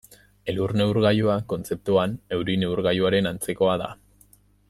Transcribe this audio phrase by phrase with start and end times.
[0.53, 3.93] Elur-neurgailua, kontzeptuan, euri-neurgailuaren antzekoa da.